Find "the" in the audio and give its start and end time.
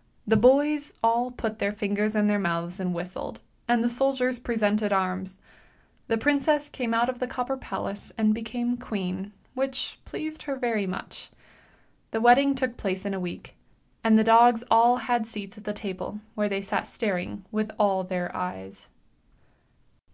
0.32-0.38, 3.84-3.88, 6.06-6.16, 7.18-7.26, 12.12-12.20, 14.18-14.24, 15.64-15.74